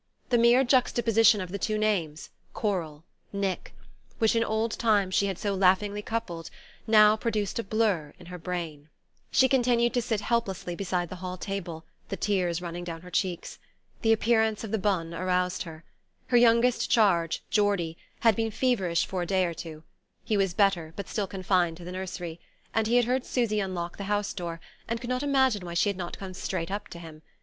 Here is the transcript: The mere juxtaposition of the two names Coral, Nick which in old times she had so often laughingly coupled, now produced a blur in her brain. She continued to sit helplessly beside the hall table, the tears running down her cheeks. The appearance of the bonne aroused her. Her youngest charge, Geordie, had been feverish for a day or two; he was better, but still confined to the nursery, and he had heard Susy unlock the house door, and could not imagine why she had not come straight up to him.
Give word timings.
The 0.29 0.39
mere 0.39 0.63
juxtaposition 0.63 1.41
of 1.41 1.51
the 1.51 1.59
two 1.59 1.77
names 1.77 2.31
Coral, 2.53 3.03
Nick 3.31 3.75
which 4.17 4.35
in 4.35 4.43
old 4.43 4.71
times 4.79 5.13
she 5.13 5.27
had 5.27 5.37
so 5.37 5.49
often 5.51 5.59
laughingly 5.59 6.01
coupled, 6.01 6.49
now 6.87 7.15
produced 7.15 7.59
a 7.59 7.63
blur 7.63 8.11
in 8.17 8.25
her 8.25 8.39
brain. 8.39 8.89
She 9.29 9.47
continued 9.47 9.93
to 9.93 10.01
sit 10.01 10.21
helplessly 10.21 10.73
beside 10.75 11.09
the 11.09 11.17
hall 11.17 11.37
table, 11.37 11.85
the 12.09 12.17
tears 12.17 12.63
running 12.63 12.83
down 12.83 13.01
her 13.01 13.11
cheeks. 13.11 13.59
The 14.01 14.11
appearance 14.11 14.63
of 14.63 14.71
the 14.71 14.79
bonne 14.79 15.13
aroused 15.13 15.61
her. 15.65 15.83
Her 16.29 16.37
youngest 16.37 16.89
charge, 16.89 17.43
Geordie, 17.51 17.95
had 18.21 18.35
been 18.35 18.49
feverish 18.49 19.05
for 19.05 19.21
a 19.21 19.27
day 19.27 19.45
or 19.45 19.53
two; 19.53 19.83
he 20.23 20.35
was 20.35 20.55
better, 20.55 20.93
but 20.95 21.07
still 21.09 21.27
confined 21.27 21.77
to 21.77 21.83
the 21.83 21.91
nursery, 21.91 22.39
and 22.73 22.87
he 22.87 22.95
had 22.95 23.05
heard 23.05 23.23
Susy 23.23 23.59
unlock 23.59 23.97
the 23.97 24.05
house 24.05 24.33
door, 24.33 24.59
and 24.87 24.99
could 24.99 25.11
not 25.11 25.21
imagine 25.21 25.63
why 25.63 25.75
she 25.75 25.89
had 25.89 25.97
not 25.97 26.17
come 26.17 26.33
straight 26.33 26.71
up 26.71 26.87
to 26.87 26.97
him. 26.97 27.21